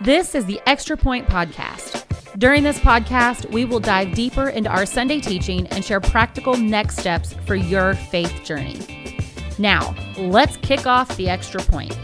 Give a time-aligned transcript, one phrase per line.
[0.00, 2.04] This is the Extra Point Podcast.
[2.36, 6.98] During this podcast, we will dive deeper into our Sunday teaching and share practical next
[6.98, 9.16] steps for your faith journey.
[9.56, 11.96] Now, let's kick off the Extra Point.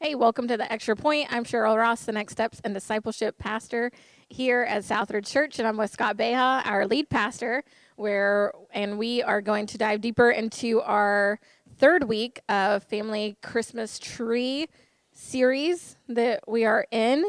[0.00, 1.28] Hey, welcome to the Extra Point.
[1.32, 3.92] I'm Cheryl Ross, the Next Steps and Discipleship Pastor
[4.28, 7.62] here at Southridge Church, and I'm with Scott Beha, our lead pastor,
[7.98, 11.40] where and we are going to dive deeper into our
[11.76, 14.68] third week of Family Christmas Tree
[15.12, 17.24] series that we are in.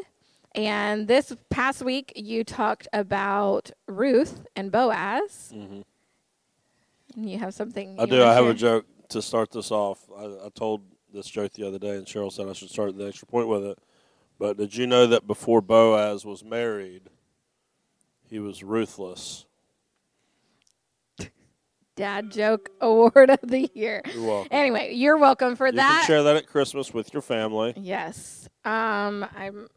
[0.56, 5.52] And this past week, you talked about Ruth and Boaz.
[5.56, 5.82] Mm-hmm.
[7.16, 8.00] And you have something.
[8.00, 8.24] I do.
[8.24, 10.00] I have a joke to start this off.
[10.18, 10.82] I, I told
[11.14, 13.64] this joke the other day, and Cheryl said I should start the extra point with
[13.64, 13.80] it.
[14.38, 17.10] But did you know that before Boaz was married,
[18.30, 19.46] he was ruthless?
[22.00, 24.02] Dad joke award of the year.
[24.14, 24.48] You're welcome.
[24.52, 26.00] Anyway, you're welcome for you that.
[26.00, 27.74] can share that at Christmas with your family.
[27.76, 28.48] Yes.
[28.64, 29.68] Um, I'm.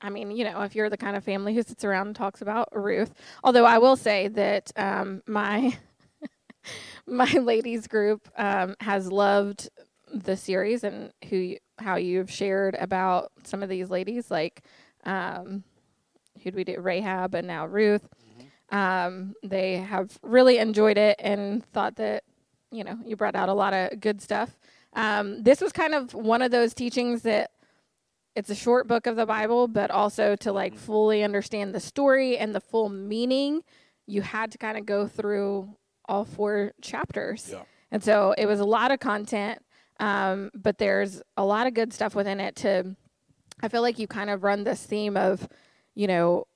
[0.00, 2.42] I mean, you know, if you're the kind of family who sits around and talks
[2.42, 5.76] about Ruth, although I will say that um, my
[7.06, 9.68] my ladies group um, has loved
[10.12, 14.62] the series and who how you've shared about some of these ladies, like
[15.04, 15.64] um,
[16.42, 18.06] who'd we do Rahab and now Ruth.
[18.70, 22.24] Um, they have really enjoyed it and thought that
[22.70, 24.58] you know you brought out a lot of good stuff.
[24.94, 27.50] Um, this was kind of one of those teachings that
[28.34, 32.36] it's a short book of the Bible, but also to like fully understand the story
[32.36, 33.62] and the full meaning,
[34.06, 35.76] you had to kind of go through
[36.06, 37.50] all four chapters.
[37.52, 37.62] Yeah.
[37.90, 39.60] And so it was a lot of content,
[40.00, 42.56] um, but there's a lot of good stuff within it.
[42.56, 42.96] To
[43.62, 45.48] I feel like you kind of run this theme of,
[45.94, 46.46] you know,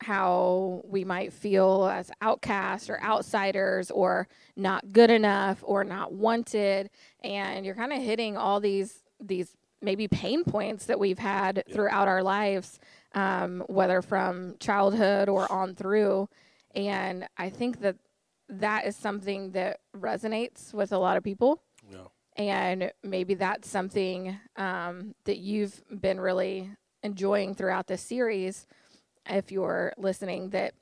[0.00, 6.90] how we might feel as outcasts or outsiders or not good enough or not wanted.
[7.22, 12.08] And you're kind of hitting all these these maybe pain points that we've had throughout
[12.08, 12.78] our lives
[13.14, 16.28] um, whether from childhood or on through.
[16.74, 17.96] And i think that
[18.48, 21.62] that is something that resonates with a lot of people.
[21.90, 22.04] Yeah.
[22.36, 26.70] and maybe that's something um, that you've been really
[27.02, 28.66] enjoying throughout this series
[29.28, 30.74] if you're listening that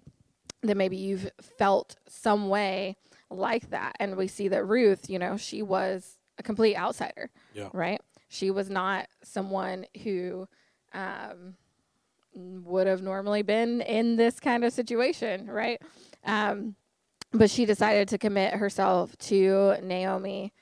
[0.63, 2.97] that maybe you've felt some way
[3.31, 3.95] like that.
[4.01, 7.69] And we see that Ruth you know she was a complete outsider Yeah.
[7.73, 8.01] right?
[8.29, 10.47] She was not someone who
[10.93, 11.55] um,
[12.35, 15.81] would have normally been in this kind of situation right?
[16.25, 16.75] Um,
[17.33, 20.53] but she decided to commit herself to Naomi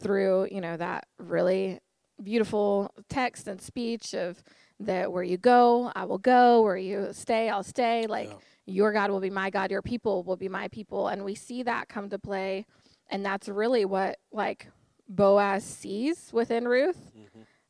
[0.00, 1.80] through you know that really
[2.22, 4.42] beautiful text and speech of
[4.80, 6.62] that where you go I will go.
[6.62, 8.06] Where you stay I'll stay.
[8.06, 8.34] Like Yeah.
[8.66, 11.08] your God will be my God your people will be my people.
[11.08, 12.66] And we see that come to play.
[13.10, 14.68] And that's really what like
[15.08, 17.12] Boaz sees within Ruth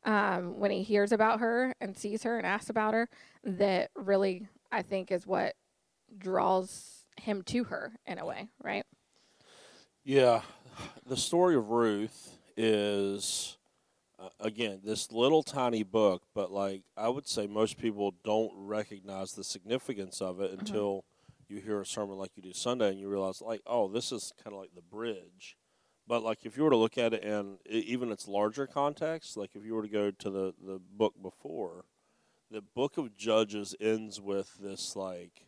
[0.05, 3.09] um, when he hears about her and sees her and asks about her
[3.43, 5.55] that really I think is what
[6.17, 8.85] draws him to her in a way right?
[10.03, 10.41] Yeah,
[11.05, 13.57] the story of Ruth is
[14.25, 19.33] uh, again this little tiny book, but like I would say most people don't recognize
[19.33, 21.05] the significance of it until
[21.47, 24.33] you hear a sermon like you do Sunday and you realize like oh this is
[24.43, 25.57] kind of like the bridge.
[26.07, 29.55] But like if you were to look at it in even its larger context, like
[29.55, 31.85] if you were to go to the the book before,
[32.51, 35.45] the book of Judges ends with this like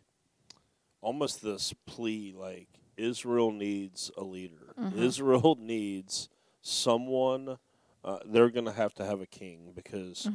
[1.01, 2.67] almost this plea like
[2.97, 4.73] Israel needs a leader.
[4.95, 6.29] Israel needs
[6.61, 7.57] someone.
[8.07, 10.29] Uh, they're going to have to have a king because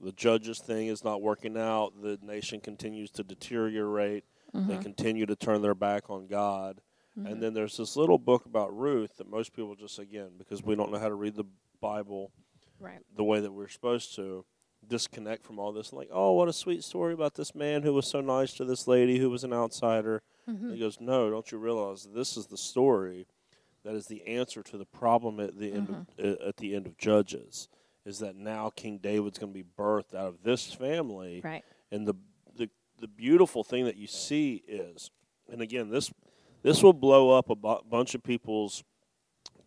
[0.00, 1.92] the judges thing is not working out.
[2.00, 4.24] The nation continues to deteriorate.
[4.54, 6.80] They continue to turn their back on God.
[7.16, 10.76] And then there's this little book about Ruth that most people just again because we
[10.76, 11.46] don't know how to read the
[11.80, 12.30] Bible
[12.78, 14.44] right the way that we're supposed to
[14.86, 18.06] disconnect from all this like oh what a sweet story about this man who was
[18.06, 20.74] so nice to this lady who was an outsider Mm-hmm.
[20.74, 23.26] he goes no don't you realize this is the story
[23.86, 26.26] that is the answer to the problem at the end Mm-hmm.
[26.26, 27.68] of, uh, at the end of judges
[28.04, 32.06] is that now king david's going to be birthed out of this family right and
[32.06, 32.14] the,
[32.56, 32.68] the
[33.00, 35.10] the beautiful thing that you see is,
[35.52, 36.12] and again, this
[36.62, 38.82] this will blow up a bu- bunch of people's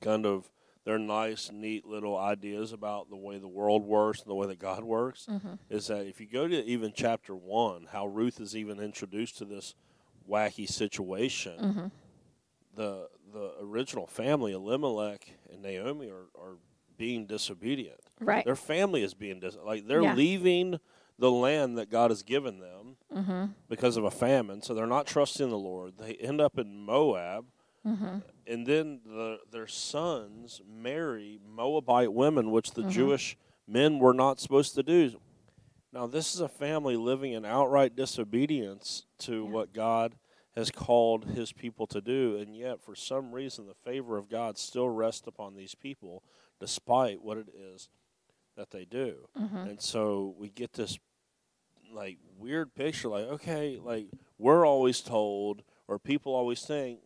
[0.01, 0.49] kind of
[0.85, 4.59] their nice, neat little ideas about the way the world works and the way that
[4.59, 5.27] God works.
[5.69, 9.45] Is that if you go to even chapter one, how Ruth is even introduced to
[9.45, 9.75] this
[10.27, 11.91] wacky situation,
[12.79, 16.57] the the original family, Elimelech and Naomi, are, are
[16.97, 17.99] being disobedient.
[18.19, 20.15] right Their family is being dis- like they're Yeah.
[20.15, 20.79] leaving
[21.19, 23.51] the land that God has given them mm-hmm.
[23.67, 24.61] because of a famine.
[24.61, 25.97] So they're not trusting the Lord.
[25.97, 27.45] They end up in Moab,
[27.83, 33.37] and then the, their sons marry Moabite women, which the Jewish
[33.67, 35.19] men were not supposed to do.
[35.91, 39.49] Now, this is a family living in outright disobedience to Yeah.
[39.49, 40.15] what God
[40.59, 44.57] has called his people to do, and yet, for some reason, the favor of God
[44.57, 46.21] still rests upon these people,
[46.59, 47.87] despite what it is
[48.57, 49.29] that they do.
[49.39, 49.57] Mm-hmm.
[49.57, 50.99] And so we get this
[51.91, 54.05] like weird picture like okay like
[54.37, 56.99] we're always told or people always think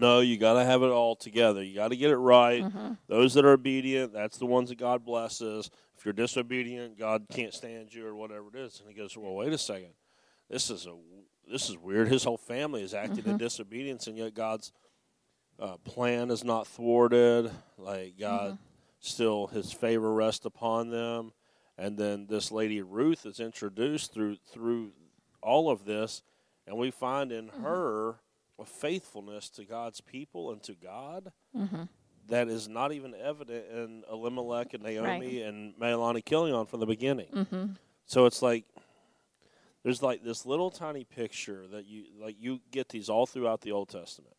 [0.00, 1.62] no you got to have it all together.
[1.62, 2.64] You got to get it right.
[2.64, 2.94] Mm-hmm.
[3.06, 5.70] Those that are obedient that's the ones that god blesses.
[5.96, 8.80] If you're disobedient god can't stand you or whatever it is.
[8.80, 9.92] And he goes well wait a second.
[10.48, 10.96] This is a
[11.50, 12.08] this is weird.
[12.08, 13.36] His whole family is acting in mm-hmm.
[13.36, 14.72] disobedience and yet god's
[15.58, 17.50] uh, plan is not thwarted.
[17.76, 18.62] Like god mm-hmm.
[19.00, 21.32] still his favor rests upon them.
[21.76, 24.92] And then this lady Ruth is introduced through through
[25.42, 26.22] all of this,
[26.66, 27.62] and we find in mm-hmm.
[27.62, 28.20] her
[28.58, 31.32] a faithfulness to God's people and to God
[32.28, 37.28] that is not even evident in Elimelech and Naomi and Malani Chilion from the beginning.
[38.06, 38.64] So it's like
[39.82, 43.72] there's like this little tiny picture that you like you get these all throughout the
[43.72, 44.34] Old Testament.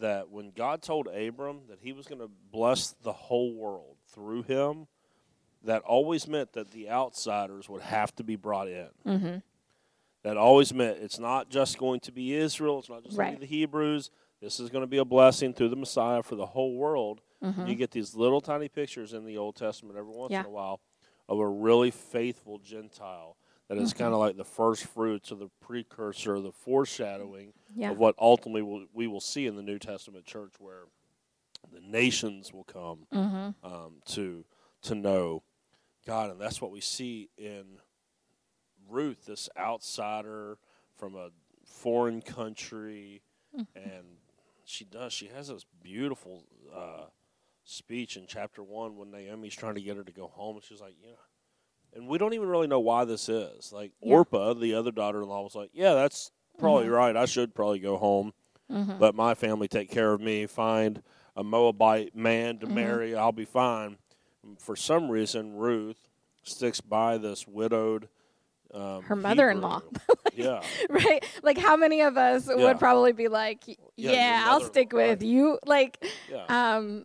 [0.00, 4.42] That when God told Abram that he was going to bless the whole world through
[4.44, 4.86] him,
[5.64, 8.88] that always meant that the outsiders would have to be brought in.
[9.06, 9.36] Mm-hmm.
[10.22, 13.34] That always meant it's not just going to be Israel, it's not just going Right.
[13.34, 14.10] to be the Hebrews.
[14.40, 17.20] This is going to be a blessing through the Messiah for the whole world.
[17.66, 20.40] You get these little tiny pictures in the Old Testament every once Yeah.
[20.40, 20.80] in a while
[21.28, 23.36] of a really faithful Gentile
[23.74, 27.90] that is kind of like the first fruits or the precursor, the foreshadowing Yeah.
[27.92, 30.84] of what ultimately will, we will see in the New Testament church, where
[31.72, 33.66] the nations will come Mm-hmm.
[33.66, 34.44] um, to
[34.82, 35.42] to know
[36.04, 37.78] God, and that's what we see in
[38.88, 40.58] Ruth, this outsider
[40.96, 41.30] from a
[41.64, 43.22] foreign country,
[43.76, 44.18] and
[44.64, 45.12] she does.
[45.12, 46.44] She has this beautiful
[46.74, 47.04] uh,
[47.64, 50.80] speech in chapter one when Naomi's trying to get her to go home, and she's
[50.80, 51.14] like, "You "Yeah."
[51.94, 53.72] And we don't even really know why this is.
[53.72, 54.14] Like Yeah.
[54.16, 57.16] Orpah, the other daughter-in-law, was like, "Yeah, that's probably right.
[57.16, 58.32] I should probably go home,
[58.68, 60.46] let my family take care of me.
[60.46, 61.02] Find
[61.36, 63.14] a Moabite man to marry.
[63.14, 63.98] I'll be fine."
[64.58, 66.08] For some reason, Ruth
[66.42, 68.08] sticks by this widowed.
[68.74, 69.80] Um, Her mother-in-law.
[69.80, 70.16] Hebrew.
[70.46, 71.22] yeah, right?
[71.42, 72.56] Like, how many of us Yeah.
[72.56, 73.76] would probably be like, Yeah,
[74.12, 75.28] "Yeah, I'll stick with right.
[75.28, 76.02] you." Like,
[76.48, 77.04] um,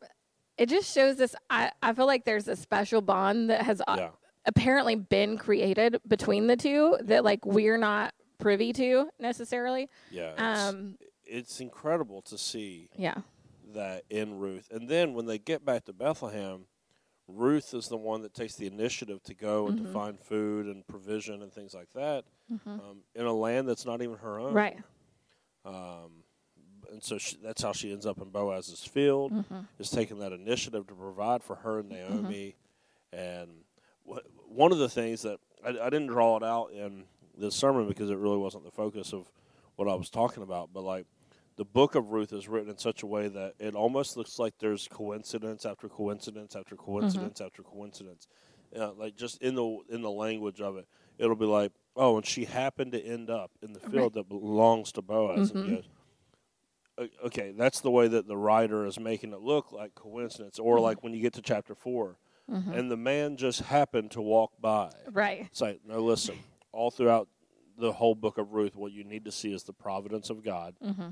[0.58, 1.36] it just shows this.
[1.50, 3.82] I I feel like there's a special bond that has.
[4.48, 9.90] Apparently been created between the two that like we're not privy to necessarily.
[10.12, 10.32] yeah.
[10.32, 13.16] It's, Um, it's incredible to see yeah,
[13.74, 14.70] that in Ruth.
[14.72, 16.66] And then when they get back to Bethlehem,
[17.28, 20.88] Ruth is the one that takes the initiative to go and to find food and
[20.88, 22.24] provision and things like that
[22.66, 24.54] um, in a land that's not even her own.
[24.54, 24.78] right.
[25.66, 26.24] Um,
[26.92, 29.60] and so she, that's how she ends up in Boaz's field, Mm-hmm.
[29.80, 32.56] is taking that initiative to provide for her and Naomi.
[33.12, 33.50] And
[34.10, 37.06] wh- one of the things that I, I didn't draw it out in
[37.38, 39.30] this sermon because it really wasn't the focus of
[39.76, 41.06] what I was talking about, but like
[41.58, 44.54] the book of Ruth is written in such a way that it almost looks like
[44.60, 46.86] there's coincidence after coincidence after mm-hmm.
[46.86, 48.28] coincidence after coincidence.
[48.78, 50.86] Uh, like just in the in the language of it,
[51.18, 54.92] it'll be like, oh, and she happened to end up in the field that belongs
[54.92, 55.52] to Boaz.
[55.52, 57.06] Goes, mm-hmm.
[57.26, 60.84] okay, that's the way that the writer is making it look like coincidence, or mm-hmm.
[60.84, 61.76] like when you get to chapter
[62.50, 64.92] 4 and the man just happened to walk by.
[65.12, 65.48] Right.
[65.52, 66.38] It's like, no, listen,
[66.72, 67.28] all throughout
[67.78, 70.76] the whole book of Ruth, what you need to see is the providence of God.
[70.84, 71.10] Mm-hmm.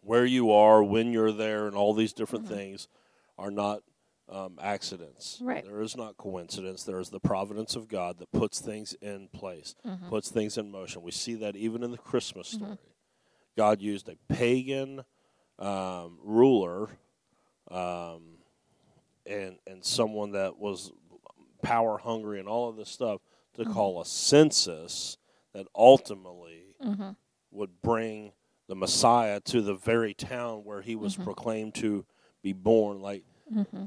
[0.00, 2.88] Where you are, when you're there, and all these different things
[3.38, 3.82] are not
[4.28, 5.38] um, accidents.
[5.42, 5.64] Right.
[5.64, 6.84] There is not coincidence.
[6.84, 9.74] There is the providence of God that puts things in place,
[10.08, 11.02] puts things in motion.
[11.02, 12.76] We see that even in the Christmas story.
[13.56, 15.04] God used a pagan
[15.58, 16.90] um, ruler
[17.70, 18.38] um,
[19.26, 20.92] and and someone that was
[21.62, 23.20] power hungry and all of this stuff
[23.54, 23.72] to mm-hmm.
[23.72, 25.16] call a census
[25.54, 27.10] that ultimately mm-hmm.
[27.50, 28.32] would bring
[28.66, 31.24] the Messiah to the very town where he was mm-hmm.
[31.24, 32.04] proclaimed to
[32.42, 33.00] be born.
[33.00, 33.24] Like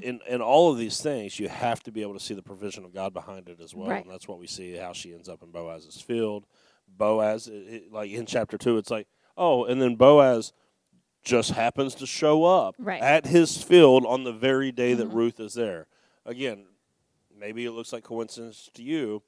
[0.02, 2.84] in in all of these things, you have to be able to see the provision
[2.84, 4.04] of God behind it as well, Right.
[4.04, 6.46] and that's what we see how she ends up in Boaz's field.
[6.86, 10.52] Boaz, it, it- like in chapter two, it's like oh, and then Boaz
[11.22, 13.02] just happens to show up Right.
[13.02, 15.86] at his field on the very day that Ruth is there.
[16.24, 16.66] Again,
[17.36, 19.22] maybe it looks like coincidence to you,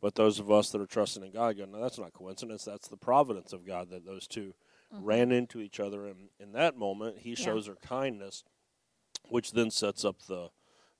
[0.00, 2.64] but those of us that are trusting in God go, no, that's not coincidence.
[2.64, 4.54] That's the providence of God that those 2
[4.92, 6.06] ran into each other.
[6.06, 8.44] And in that moment, he shows her kindness,
[9.28, 10.50] which then sets up the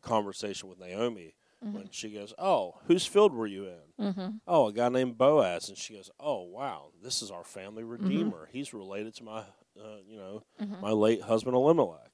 [0.02, 4.28] conversation with Naomi when she goes, "Oh, whose field were you in?" Mm-hmm.
[4.49, 8.04] Oh, a guy named Boaz, and she goes, "Oh, wow, this is our family Mm-hmm.
[8.04, 8.49] redeemer.
[8.50, 9.44] He's related to my,
[9.78, 10.80] uh, you know, Mhm.
[10.80, 12.10] my late husband Elimelech."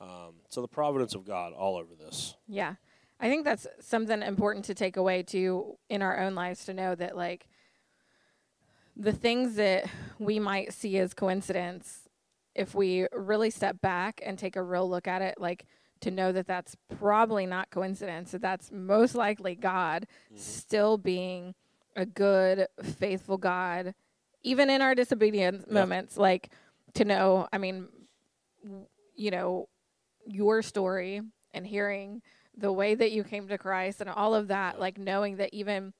[0.00, 2.36] Um, so the providence of God all over this.
[2.48, 2.74] Yeah.
[3.20, 6.94] I think that's something important to take away too in our own lives to know
[6.96, 7.46] that like
[8.96, 9.86] the things that
[10.18, 12.08] we might see as coincidence
[12.54, 15.66] if we really step back and take a real look at it like
[16.00, 21.54] to know that that's probably not coincidence that that's most likely God still being
[21.96, 23.94] a good faithful God
[24.42, 25.74] even in our disobedience Yeah.
[25.74, 26.50] moments like
[26.94, 27.88] to know I mean
[29.16, 29.68] you know
[30.26, 31.20] your story
[31.52, 32.22] and hearing
[32.56, 35.92] the way that you came to Christ and all of that, like knowing that even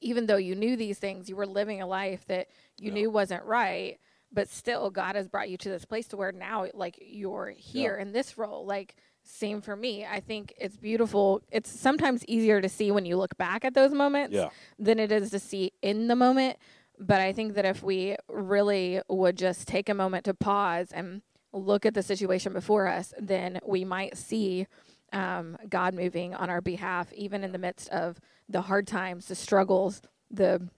[0.00, 2.94] even though you knew these things, you were living a life that you Yeah.
[2.94, 3.98] knew wasn't right,
[4.32, 7.96] but still God has brought you to this place to where now like you're here
[7.96, 8.66] in this role.
[8.66, 10.04] Like same for me.
[10.04, 11.42] I think it's beautiful.
[11.50, 15.10] It's sometimes easier to see when you look back at those moments Yeah, than it
[15.10, 16.58] is to see in the moment.
[16.98, 21.22] But I think that if we really would just take a moment to pause and
[21.52, 24.66] look at the situation before us, then we might see
[25.12, 29.34] um, God moving on our behalf, even in the midst of the hard times, the
[29.34, 30.68] struggles, the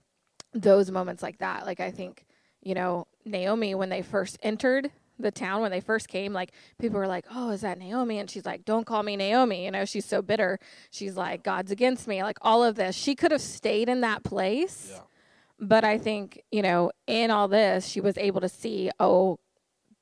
[0.53, 1.65] those moments like that.
[1.65, 2.25] Like I think,
[2.61, 6.97] you know, Naomi when they first entered the town when they first came, like people
[6.97, 9.85] were like, "Oh, is that Naomi?" And she's like, "Don't call me Naomi." You know,
[9.85, 10.59] she's so bitter.
[10.91, 14.23] She's like, "God's against me." Like all of this, she could have stayed in that
[14.23, 14.91] place.
[14.93, 15.01] yeah,
[15.59, 19.39] But I think, you know, in all this, she was able to see, oh,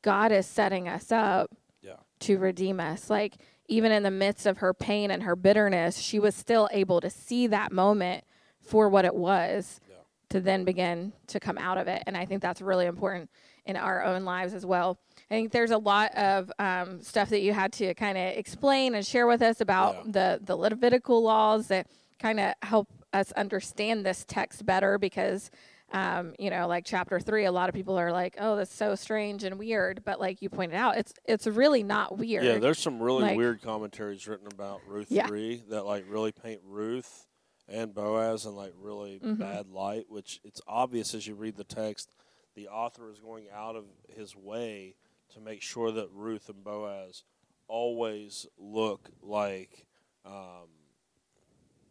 [0.03, 1.49] God is setting us up
[1.81, 3.09] yeah, to redeem us.
[3.09, 3.37] Like,
[3.67, 7.09] even in the midst of her pain and her bitterness, she was still able to
[7.09, 8.23] see that moment
[8.61, 9.95] for what it was Yeah.
[10.29, 12.03] to then begin to come out of it.
[12.05, 13.29] And I think that's really important
[13.65, 14.99] in our own lives as well.
[15.29, 18.95] I think there's a lot of um, stuff that you had to kind of explain
[18.95, 20.11] and share with us about Yeah.
[20.11, 21.87] the, the Levitical laws that
[22.19, 22.87] kind of help
[23.17, 25.49] us understand this text better because
[25.93, 28.93] um, you know, like chapter three, a lot of people are like, "Oh, that's so
[28.95, 32.43] strange and weird," but like you pointed out, it's it's really not weird.
[32.43, 32.57] yeah.
[32.57, 35.27] There's some really Like- weird commentaries written about Ruth Yeah.
[35.27, 37.25] three that like really paint Ruth
[37.69, 39.37] and Boaz in like really Mhm.
[39.39, 40.07] bad light.
[40.09, 42.09] Which it's obvious as you read the text,
[42.55, 44.95] the author is going out of his way
[45.29, 47.23] to make sure that Ruth and Boaz
[47.69, 49.85] always look like
[50.25, 50.67] um,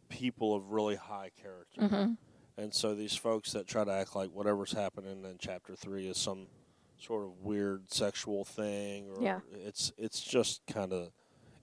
[0.09, 1.87] people of really high character.
[1.87, 2.13] hmm
[2.57, 6.17] And so these folks that try to act like whatever's happening in chapter three is
[6.17, 6.47] some
[6.97, 9.39] sort of weird sexual thing, or Yeah.
[9.51, 11.11] it's it's just kind of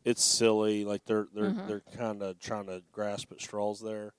[0.05, 0.85] it's silly.
[0.85, 1.67] Like they're they're Mhm.
[1.67, 4.15] they're kind of trying to grasp at straws there.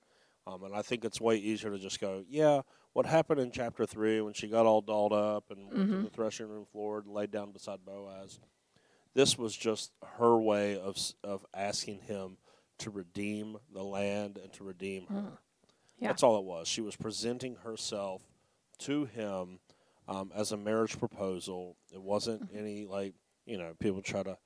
[0.46, 2.60] Um, and I think it's way easier to just go, yeah,
[2.92, 6.02] what happened in chapter three when she got all dolled up and went to Mhm.
[6.04, 8.38] the threshing room floor and laid down beside Boaz.
[9.14, 12.36] This was just her way of of asking him
[12.78, 15.14] to redeem the land and to redeem her.
[15.14, 15.38] Mhm.
[15.98, 16.08] Yeah.
[16.08, 16.68] That's all it was.
[16.68, 18.22] She was presenting herself
[18.78, 19.60] to him
[20.08, 21.76] um, as a marriage proposal.
[21.92, 22.58] It wasn't Mm-hmm.
[22.58, 23.14] any like
[23.46, 24.36] you know people try to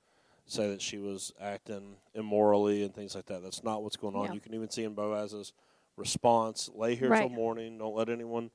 [0.47, 3.43] say that she was acting immorally and things like that.
[3.43, 4.27] That's not what's going on.
[4.27, 4.33] Yeah.
[4.35, 5.53] You can even see in Boaz's
[5.97, 7.79] response: "Lay here till morning.
[7.79, 8.51] Don't let anyone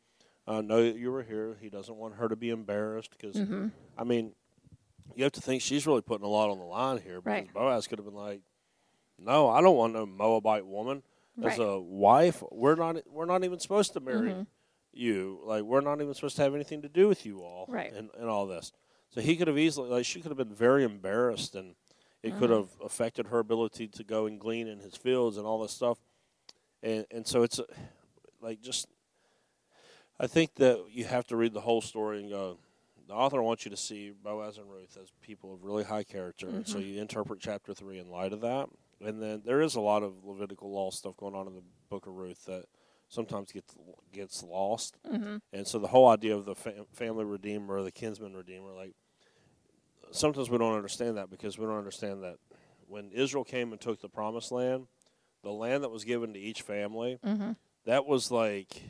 [0.48, 3.67] uh, know that you were here." He doesn't want her to be embarrassed because hmm
[3.98, 4.34] I mean,
[5.15, 7.53] you have to think she's really putting a lot on the line here because Right.
[7.53, 8.41] Boaz could have been like,
[9.17, 11.03] "No, I don't want no Moabite woman
[11.38, 11.60] as Right.
[11.60, 12.43] a wife.
[12.51, 12.98] We're not.
[13.10, 14.48] We're not even supposed to marry Mhm.
[14.93, 15.41] you.
[15.43, 17.91] Like, we're not even supposed to have anything to do with you all, Right.
[17.93, 18.72] And and all this.
[19.10, 21.75] So he could have easily, like, she could have been very embarrassed, and
[22.24, 22.57] it could Mhm.
[22.57, 26.00] have affected her ability to go and glean in his fields and all this stuff.
[26.84, 27.65] And and so it's uh,
[28.41, 28.88] like just.
[30.17, 32.57] I think that you have to read the whole story and go.
[33.07, 36.48] The author wants you to see Boaz and Ruth as people of really high character,
[36.48, 38.69] and so you interpret chapter three in light of that.
[39.01, 42.07] And then there is a lot of Levitical law stuff going on in the book
[42.07, 42.65] of Ruth that
[43.09, 43.75] sometimes gets
[44.11, 44.97] gets lost.
[45.07, 48.71] hmm And so the whole idea of the fam- family redeemer or the kinsman redeemer,
[48.73, 48.95] like
[50.11, 52.37] sometimes we don't understand that because we don't understand that
[52.87, 54.87] when Israel came and took the promised land,
[55.43, 57.51] the land that was given to each family, hmm
[57.85, 58.81] that was like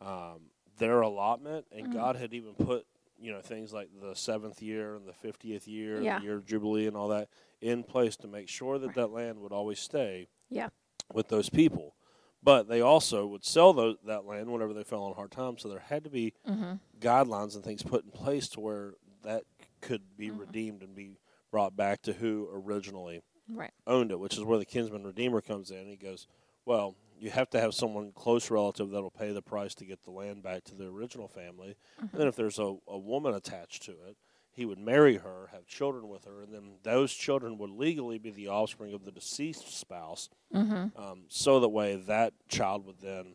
[0.00, 0.40] um,
[0.78, 1.92] their allotment, and Mhm.
[1.92, 2.86] God had even put
[3.18, 6.18] you know things like the seventh year and the fiftieth year, Yeah.
[6.18, 7.28] the year of jubilee, and all that
[7.60, 8.96] in place to make sure that Right.
[8.96, 10.68] that land would always stay Yeah.
[11.12, 11.94] with those people.
[12.42, 15.62] But they also would sell those, that land whenever they fell on hard times.
[15.62, 19.44] So there had to be hmm guidelines and things put in place to where that
[19.80, 20.38] could be Mhm.
[20.38, 21.18] redeemed and be
[21.50, 23.72] brought back to who originally Right.
[23.86, 25.86] owned it, which is where the kinsman redeemer comes in.
[25.86, 26.26] He goes,
[26.64, 30.10] well, you have to have someone close relative that'll pay the price to get the
[30.10, 31.76] land back to the original family.
[32.00, 32.12] Mhm.
[32.12, 34.16] And then if there's a, a woman attached to it,
[34.52, 38.30] he would marry her, have children with her, and then those children would legally be
[38.30, 40.28] the offspring of the deceased spouse.
[40.54, 41.00] Mm-hmm.
[41.00, 43.34] Um, so that way, that child would then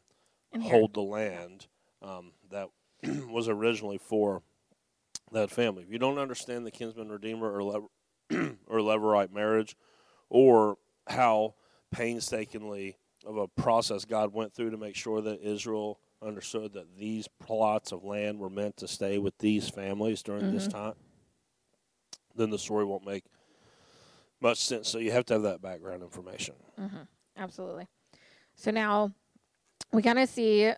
[0.54, 0.72] Inherit.
[0.72, 1.68] hold the land
[2.02, 2.70] um, that
[3.30, 4.44] was originally for
[5.32, 5.84] that family.
[5.84, 7.88] If you don't understand the kinsman redeemer or lever-
[8.68, 9.76] or levirate marriage,
[10.30, 11.56] or how
[11.92, 17.28] painstakingly of a process God went through to make sure that Israel understood that these
[17.28, 20.78] plots of land were meant to stay with these families during this mm-hmm.
[20.78, 20.94] time,
[22.36, 23.24] then the story won't make
[24.42, 24.88] much sense.
[24.88, 26.56] So you have to have that background information.
[26.80, 27.04] Mm-hmm.
[27.38, 27.88] Absolutely.
[28.56, 29.14] So now
[29.92, 30.72] we kind of see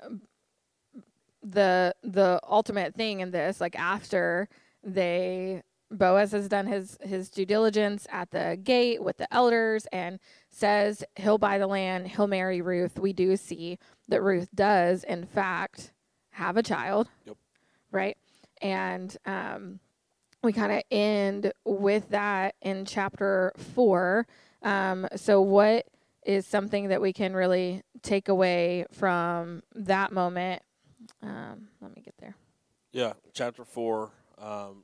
[1.44, 4.48] the the ultimate thing in this, like after
[4.84, 10.20] they Boaz has done his his due diligence at the gate with the elders and
[10.50, 12.98] says he'll buy the land, he'll marry Ruth.
[12.98, 15.92] We do see that Ruth does, in fact,
[16.32, 17.08] have a child.
[17.26, 17.38] Yep.
[17.92, 18.18] Right.
[18.62, 19.80] And um,
[20.44, 24.28] we kind of end with that in chapter four.
[24.64, 25.88] Um, so, what
[26.26, 30.62] is something that we can really take away from that moment?
[31.22, 32.36] Um, let me get there.
[32.92, 34.12] Yeah, chapter four.
[34.38, 34.84] Um,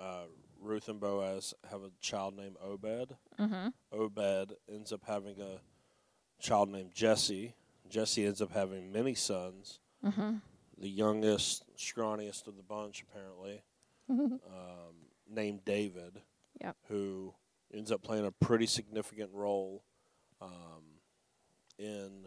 [0.00, 0.24] uh,
[0.60, 3.16] Ruth and Boaz have a child named Obed.
[3.38, 3.68] Mm-hmm.
[3.92, 5.60] Obed ends up having a
[6.42, 7.54] child named Jesse.
[7.88, 9.80] Jesse ends up having many sons.
[10.04, 10.36] Mm-hmm.
[10.78, 13.62] The youngest, scrawniest of the bunch, apparently,
[14.08, 14.94] um,
[15.28, 16.22] named David,
[16.60, 16.76] Yep.
[16.88, 17.34] who
[17.72, 19.82] ends up playing a pretty significant role
[20.40, 20.82] um,
[21.78, 22.26] in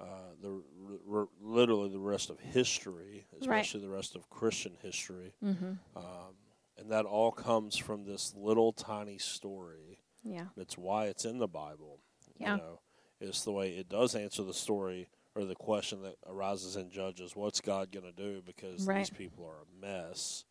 [0.00, 0.04] uh,
[0.40, 0.62] the
[1.08, 5.32] r- r- literally the rest of history, especially the rest of Christian history.
[5.44, 5.72] Mm-hmm.
[5.96, 6.34] Um,
[6.78, 10.00] and that all comes from this little tiny story.
[10.22, 10.46] Yeah.
[10.56, 12.00] That's why it's in the Bible.
[12.38, 12.56] Yeah.
[12.56, 12.80] You know,
[13.20, 17.34] it's the way it does answer the story or the question that arises in Judges
[17.34, 18.98] what's God going to do because Right.
[18.98, 20.44] these people are a mess?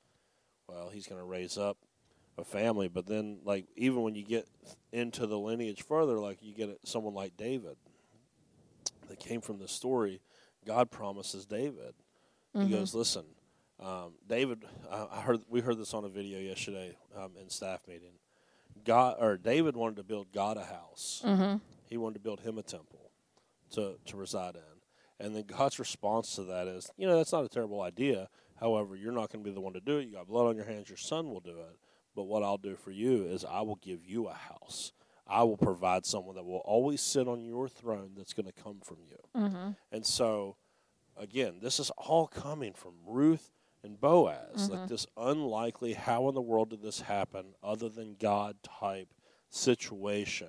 [0.68, 1.78] Well, He's going to raise up
[2.38, 2.88] a family.
[2.88, 4.48] But then, like, even when you get
[4.92, 7.78] into the lineage further, like, you get someone like David
[9.08, 10.22] that came from the story,
[10.66, 11.94] God promises David.
[12.56, 12.68] Mm-hmm.
[12.68, 13.24] He goes, listen,
[13.84, 14.64] um, David.
[14.92, 18.14] I heard we heard this on a video yesterday um, in staff meeting.
[18.86, 21.22] God or David wanted to build God a house.
[21.26, 21.58] Mm-hmm.
[21.88, 23.12] He wanted to build him a temple
[23.72, 25.26] to to reside in.
[25.26, 28.30] And then God's response to that is, you know, that's not a terrible idea.
[28.60, 30.08] However, you're not going to be the one to do it.
[30.08, 30.90] You got blood on your hands.
[30.90, 31.78] Your son will do it.
[32.16, 34.92] But what I'll do for you is I will give you a house.
[35.28, 38.80] I will provide someone that will always sit on your throne that's going to come
[38.84, 39.42] from you.
[39.42, 39.70] Mm-hmm.
[39.92, 40.58] And so,
[41.18, 43.52] again, this is all coming from Ruth
[43.84, 44.70] and Boaz.
[44.70, 49.14] Like this unlikely, how in the world did this happen other than God type
[49.50, 50.48] situation?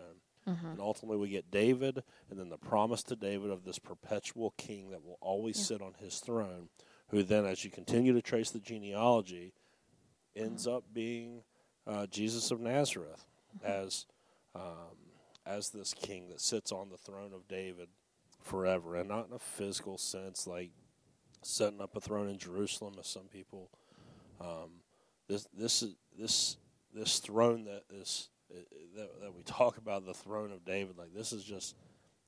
[0.72, 4.90] And ultimately, we get David, and then the promise to David of this perpetual king
[4.90, 6.68] that will always sit on his throne,
[7.08, 9.54] who then, as you continue to trace the genealogy,
[10.36, 11.44] ends up being
[11.86, 13.24] uh, Jesus of Nazareth
[13.62, 14.04] as
[14.54, 14.96] um,
[15.46, 17.88] as this king that sits on the throne of David
[18.42, 20.70] forever, and not in a physical sense, like
[21.44, 23.70] setting up a throne in Jerusalem, as some people.
[24.40, 24.70] Um,
[25.28, 26.56] this this is this
[26.92, 28.28] this throne that is
[28.96, 30.96] that, that we talk about the throne of David.
[30.98, 31.74] Like this is just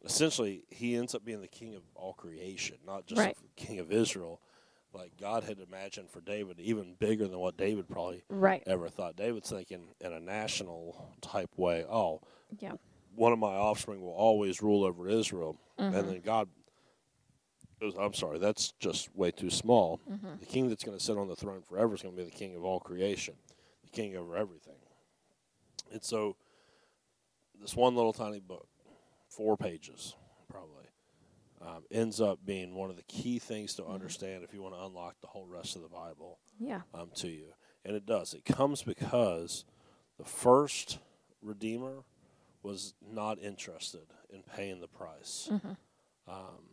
[0.04, 3.36] essentially he ends up being the king of all creation, not just Right.
[3.36, 4.40] the king of Israel.
[4.92, 8.62] Like God had imagined for David, even bigger than what David probably Right.
[8.66, 9.16] ever thought.
[9.16, 11.84] David's thinking in a national type way.
[11.84, 12.22] Oh,
[12.60, 12.74] Yeah.
[13.14, 15.94] one of my offspring will always rule over Israel, Mm-hmm.
[15.96, 16.48] and then God.
[17.82, 20.00] I'm sorry, that's just way too small.
[20.10, 20.38] Mm-hmm.
[20.40, 22.34] The king that's going to sit on the throne forever is going to be the
[22.36, 23.34] king of all creation,
[23.84, 24.76] the king over everything.
[25.92, 26.36] And so,
[27.60, 28.66] this one little tiny book,
[29.28, 30.14] four pages
[30.50, 30.86] probably,
[31.60, 33.86] um, ends up being one of the key things Mm-hmm.
[33.88, 36.80] to understand if you want to unlock the whole rest of the Bible Yeah.
[36.94, 37.52] um, to you.
[37.84, 38.32] And it does.
[38.34, 39.64] It comes because
[40.18, 40.98] the first
[41.42, 42.04] Redeemer
[42.62, 45.48] was not interested in paying the price.
[46.26, 46.70] Um,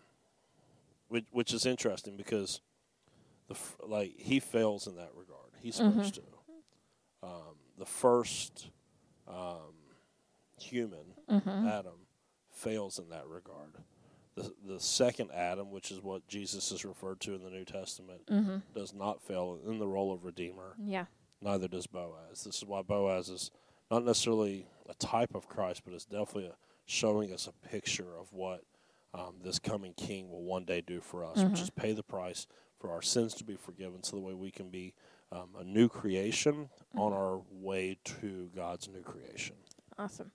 [1.13, 2.60] which, which is interesting because
[3.47, 5.52] the like he fails in that regard.
[5.62, 6.21] He's supposed to.
[7.21, 8.69] Um, the first
[9.28, 9.76] um,
[10.60, 11.13] human,
[11.69, 12.08] Adam,
[12.52, 13.76] fails in that regard.
[14.36, 18.21] The, the second Adam, which is what Jesus is referred to in the New Testament,
[18.73, 20.73] does not fail in the role of Redeemer.
[20.84, 21.06] Yeah.
[21.41, 22.43] Neither does Boaz.
[22.43, 23.52] This is why Boaz is
[23.91, 28.34] not necessarily a type of Christ, but it's definitely a, showing us a picture of
[28.34, 28.63] what
[29.13, 32.47] um, this coming King will one day do for us, which is pay the price
[32.80, 34.93] for our sins to be forgiven, so the way we can be
[35.32, 39.56] um, a new creation on our way to God's new creation.
[39.97, 40.32] Awesome.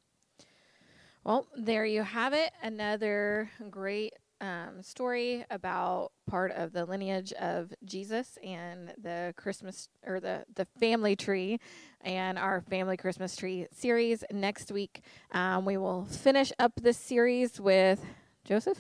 [1.25, 2.53] Well, there you have it.
[2.63, 10.21] Another great um, story about part of the lineage of Jesus and the Christmas or
[10.21, 11.59] the the family tree
[12.01, 14.23] and our family Christmas tree series.
[14.33, 18.05] Next week, um, we will finish up this series with
[18.49, 18.79] Joseph.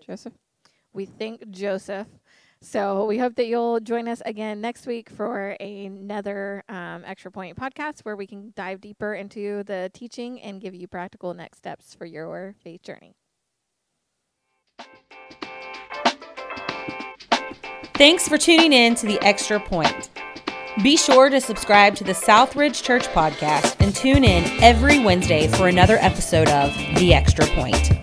[0.00, 0.32] Joseph.
[0.94, 2.06] We thank Joseph.
[2.62, 7.58] So we hope that you'll join us again next week for another um, Extra Point
[7.58, 11.94] podcast where we can dive deeper into the teaching and give you practical next steps
[11.94, 13.16] for your faith journey.
[17.96, 20.08] Thanks for tuning in to the Extra Point.
[20.82, 25.68] Be sure to subscribe to the Southridge Church podcast and tune in every Wednesday for
[25.68, 28.01] another episode of The Extra Point.